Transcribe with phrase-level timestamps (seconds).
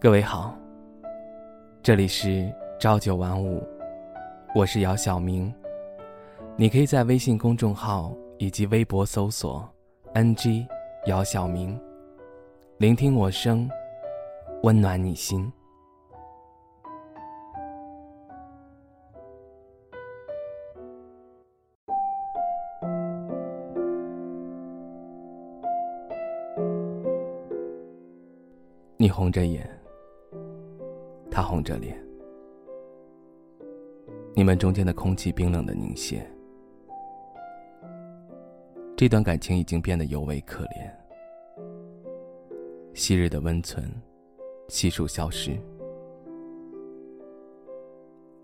[0.00, 0.56] 各位好，
[1.82, 3.60] 这里是朝九晚五，
[4.54, 5.52] 我是姚晓明。
[6.54, 9.68] 你可以在微信公众号以及微博搜索
[10.14, 10.64] “ng
[11.06, 11.76] 姚晓明”，
[12.78, 13.68] 聆听我声，
[14.62, 15.52] 温暖你心。
[28.96, 29.77] 你红着眼。
[31.38, 31.96] 他红着脸，
[34.34, 36.28] 你们中间的空气冰冷的凝结，
[38.96, 40.92] 这段感情已经变得尤为可怜。
[42.92, 43.88] 昔日的温存，
[44.66, 45.56] 悉数消失，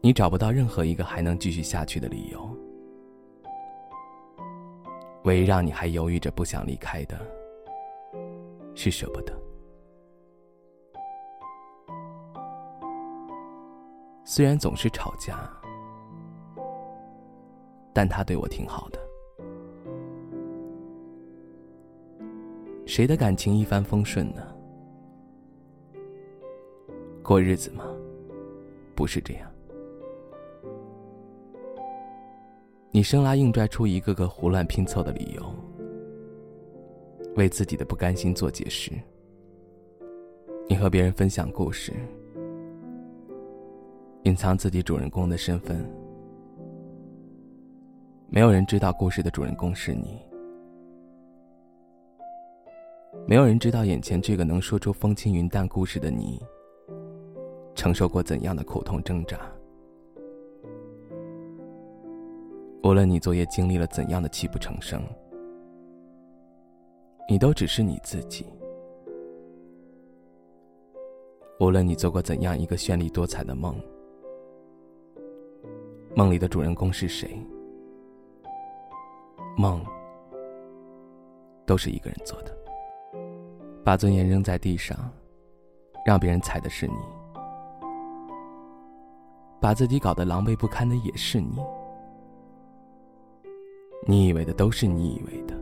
[0.00, 2.48] 你找不到任何一个还能继续下去的理由。
[5.24, 7.18] 唯一让你还犹豫着不想离开的，
[8.76, 9.43] 是舍不得。
[14.36, 15.48] 虽然总是吵架，
[17.92, 18.98] 但他对我挺好的。
[22.84, 24.42] 谁的感情一帆风顺呢？
[27.22, 27.84] 过日子吗？
[28.96, 29.48] 不是这样。
[32.90, 35.54] 你生拉硬拽出一个个胡乱拼凑的理由，
[37.36, 38.90] 为自己的不甘心做解释。
[40.68, 41.92] 你和别人分享故事。
[44.24, 45.86] 隐藏自己主人公的身份，
[48.30, 50.18] 没有人知道故事的主人公是你，
[53.26, 56.40] 没有人知道眼前这个能说出风轻云淡故事的你，
[57.74, 59.38] 承受过怎样的苦痛挣扎。
[62.82, 65.02] 无论你昨夜经历了怎样的泣不成声，
[67.28, 68.46] 你都只是你自己。
[71.60, 73.76] 无论你做过怎样一个绚丽多彩的梦。
[76.16, 77.36] 梦里的主人公是谁？
[79.56, 79.84] 梦
[81.66, 82.56] 都是一个人做的。
[83.84, 84.96] 把尊严扔在地上，
[86.06, 86.94] 让别人踩的是你；
[89.60, 91.58] 把自己搞得狼狈不堪的也是你。
[94.06, 95.54] 你以为的都是你以为的，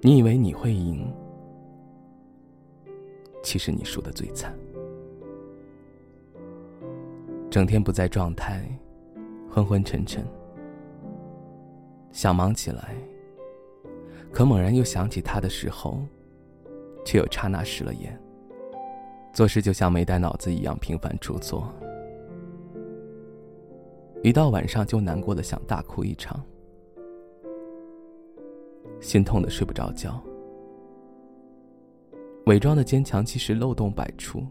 [0.00, 1.12] 你以为你会赢，
[3.42, 4.56] 其实你输的最惨。
[7.50, 8.62] 整天不在状态，
[9.48, 10.24] 昏昏沉沉，
[12.12, 12.94] 想忙起来，
[14.32, 16.00] 可猛然又想起他的时候，
[17.04, 18.18] 却又刹那失了眼。
[19.32, 21.72] 做事就像没带脑子一样频繁出错，
[24.22, 26.42] 一到晚上就难过的想大哭一场，
[29.00, 30.22] 心痛的睡不着觉，
[32.46, 34.44] 伪装的坚强其实漏洞百出。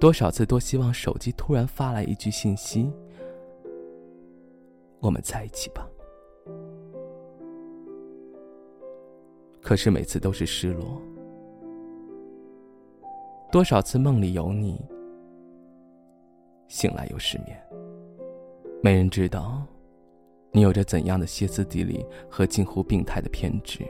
[0.00, 2.88] 多少次多希望手机突然发来一句信息
[5.00, 5.84] ：“我们在一起吧。”
[9.60, 11.02] 可是每次都是失落。
[13.50, 14.80] 多少次梦里有你，
[16.68, 17.60] 醒来又失眠。
[18.80, 19.66] 没人知道，
[20.52, 23.84] 你有着怎样的歇斯底里和近乎病态的偏执。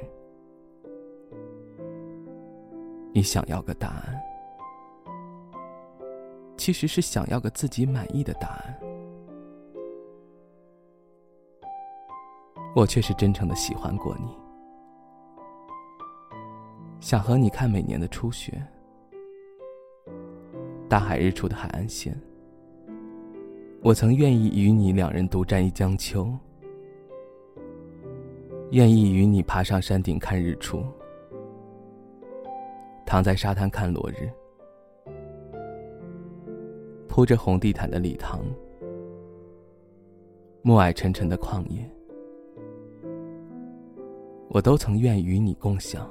[3.12, 4.18] 你想要个答案。
[6.68, 8.78] 其实是想要个自己满意的答案。
[12.76, 14.36] 我却是真诚的喜欢过你，
[17.00, 18.62] 想和你看每年的初雪，
[20.90, 22.14] 大海日出的海岸线。
[23.82, 26.30] 我曾愿意与你两人独占一江秋，
[28.72, 30.84] 愿意与你爬上山顶看日出，
[33.06, 34.30] 躺在沙滩看落日。
[37.18, 38.44] 铺着红地毯的礼堂，
[40.62, 41.84] 暮霭沉沉的旷野，
[44.50, 46.08] 我都曾愿与你共享。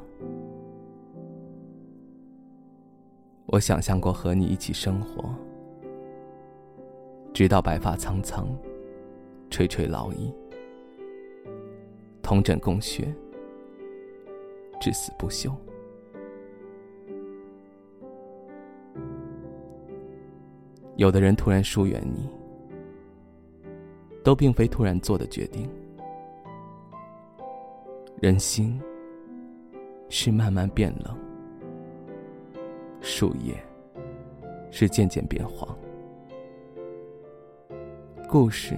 [3.45, 5.33] 我想象过和你一起生活，
[7.33, 8.45] 直到白发苍苍，
[9.49, 10.33] 垂垂老矣，
[12.21, 13.15] 同枕共穴，
[14.81, 15.55] 至死不休。
[20.97, 22.27] 有的人突然疏远你，
[24.23, 25.69] 都并非突然做的决定。
[28.19, 28.81] 人心
[30.09, 31.15] 是慢慢变冷，
[32.99, 33.55] 树叶
[34.71, 35.77] 是渐渐变黄，
[38.27, 38.75] 故事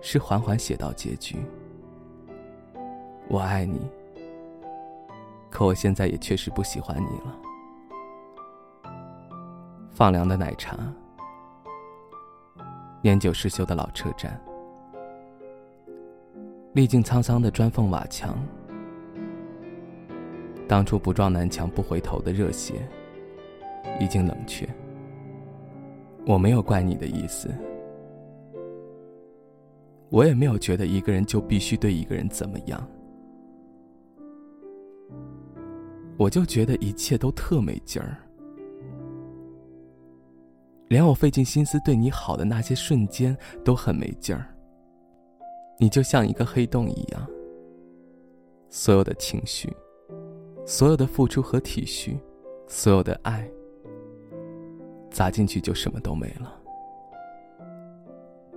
[0.00, 1.36] 是缓缓写到结局。
[3.26, 3.80] 我爱你，
[5.50, 7.36] 可我现在也确实不喜欢你了。
[9.96, 10.76] 放凉的奶茶，
[13.00, 14.38] 年久失修的老车站，
[16.74, 18.36] 历尽沧桑的砖缝瓦墙，
[20.68, 22.86] 当初不撞南墙不回头的热血，
[23.98, 24.68] 已经冷却。
[26.26, 27.48] 我没有怪你的意思，
[30.10, 32.86] 我也没有觉得一个人就必须对一个人怎么样，
[36.18, 38.18] 我就觉得一切都特没劲儿。
[40.88, 44.46] 连我费尽心思对你好的那些瞬间都很没劲儿。
[45.78, 47.28] 你就像一个黑洞一样，
[48.70, 49.70] 所有的情绪，
[50.64, 52.16] 所有的付出和体恤，
[52.66, 53.46] 所有的爱，
[55.10, 56.58] 砸进去就什么都没了。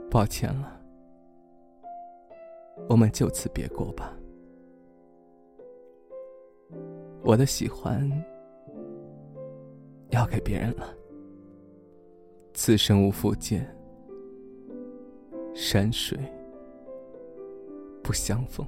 [0.09, 0.79] 抱歉了，
[2.87, 4.15] 我们就此别过吧。
[7.21, 8.09] 我的喜欢
[10.11, 10.95] 要给别人了。
[12.61, 13.73] 此生无复见，
[15.55, 16.19] 山水
[18.03, 18.67] 不相逢。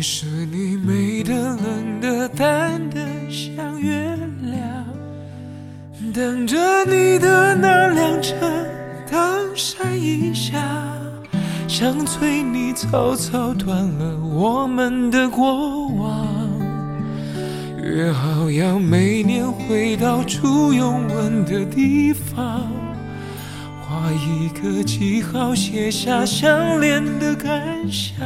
[0.00, 3.00] 是你美的、冷的、淡的
[3.30, 4.84] 像月亮。
[6.12, 8.34] 等着你的那辆车，
[9.10, 9.20] 灯
[9.54, 10.58] 闪一下，
[11.66, 16.26] 想催你草草断了我们的过往。
[17.82, 22.66] 约好要每年回到初拥吻的地方。
[23.82, 28.18] 画一个记号，写下相恋的感想。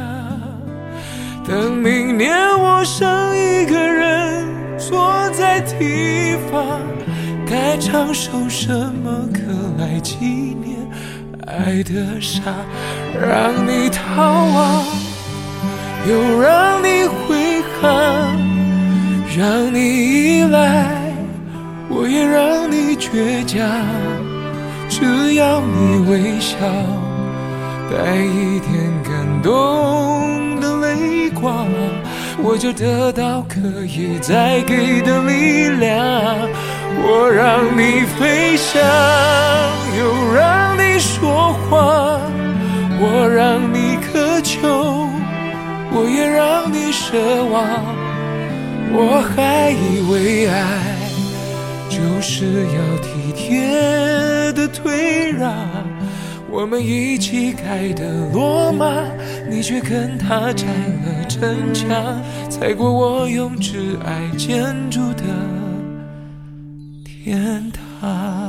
[1.45, 3.05] 等明年我剩
[3.35, 4.47] 一个人
[4.77, 6.79] 坐在堤防，
[7.45, 9.41] 该唱首什么歌
[9.77, 10.77] 来纪念
[11.45, 12.41] 爱的傻？
[13.21, 14.85] 让你逃亡，
[16.09, 17.91] 又让你悔恨，
[19.37, 20.87] 让你依赖，
[21.89, 23.69] 我也让你倔强。
[24.89, 26.55] 只要你微笑，
[27.91, 28.71] 带一点
[29.03, 29.11] 感
[29.43, 29.51] 动，
[32.41, 36.03] 我就得到可以再给的力量。
[37.05, 38.81] 我让你飞翔，
[39.97, 42.21] 又让你说谎，
[42.99, 45.07] 我让你渴求，
[45.91, 47.61] 我也让你奢望。
[48.95, 50.53] 我还以为爱
[51.89, 54.13] 就是要体贴。
[54.53, 55.51] 的退让，
[56.55, 58.85] 我们一起盖的罗马，
[59.49, 65.23] 你却跟他拆了城墙，踩过我用挚爱建筑的
[67.03, 68.42] 天堂。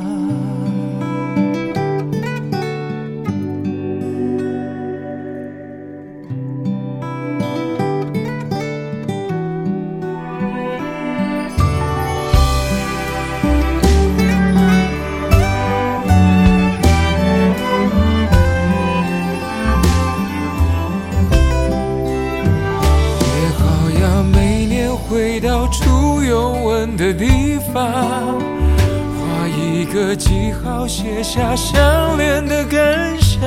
[29.94, 33.40] 个记号，写下相恋的感想。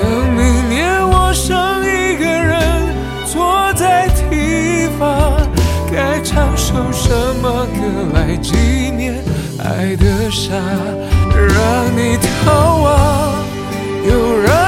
[0.00, 2.88] 等明年我剩一个人
[3.26, 5.36] 坐在堤防，
[5.92, 7.10] 该唱首什
[7.42, 8.56] 么歌来纪
[8.90, 9.22] 念
[9.62, 10.54] 爱的傻？
[11.36, 12.16] 让你
[12.46, 13.34] 逃亡，
[14.08, 14.67] 又让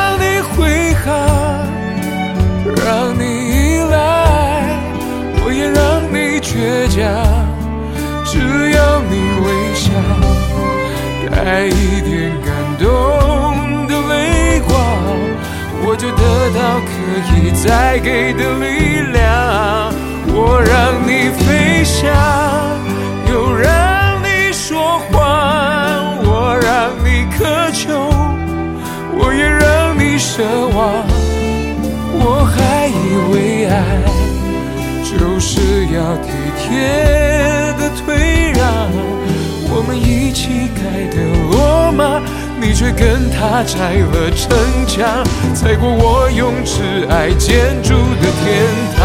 [11.43, 12.85] 带一点感动
[13.87, 14.77] 的泪光，
[15.83, 16.91] 我就得到可
[17.35, 19.19] 以再给的力量。
[20.33, 22.13] 我让你飞翔，
[23.33, 27.41] 又让你说谎，我让你渴
[27.73, 27.89] 求，
[29.17, 30.45] 我也让你奢
[30.77, 30.79] 望。
[32.23, 33.73] 我还以为爱
[35.03, 36.29] 就是要体
[36.59, 36.69] 贴
[37.79, 38.61] 的退让。
[39.73, 40.60] 我们一起
[41.93, 42.21] 吗，
[42.61, 44.57] 你却跟他拆了城
[44.87, 48.67] 墙，踩过我用挚爱建筑的天
[48.97, 49.01] 堂。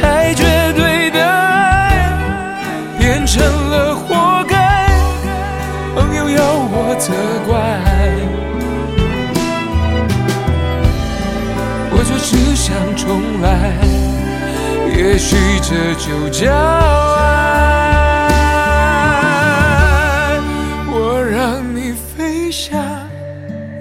[0.00, 0.44] 太绝
[0.76, 2.08] 对的爱
[2.98, 4.88] 变成了活该，
[5.94, 7.12] 朋友要我责
[7.46, 7.54] 怪，
[11.90, 13.48] 我却只想重来。
[14.96, 17.33] 也许这就叫爱。
[22.54, 22.78] 下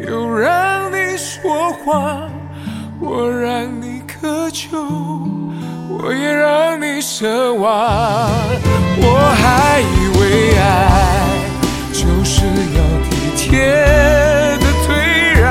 [0.09, 2.27] 又让你说谎
[2.99, 4.75] 我让你渴求，
[5.87, 8.31] 我也让你奢望。
[8.97, 9.05] 我
[9.37, 10.63] 还以为爱
[11.91, 13.77] 就是要体贴
[14.57, 15.45] 的退让。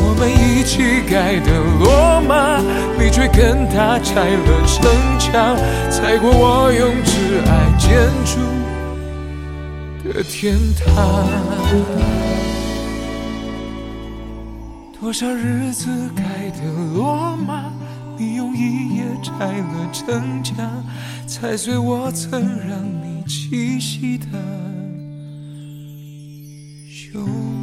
[0.00, 2.58] 我们一起盖的罗马，
[2.98, 5.54] 你却跟他拆了城墙，
[5.90, 7.90] 踩过我用挚爱建
[8.24, 8.40] 筑
[10.14, 11.28] 的天堂。
[14.98, 17.64] 多少日子盖的罗马，
[18.16, 20.54] 你用一夜拆了城墙，
[21.26, 24.26] 踩碎我曾让你栖息的
[26.88, 27.53] 胸。